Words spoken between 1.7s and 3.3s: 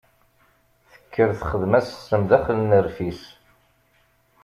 ssem s daxel n rfis.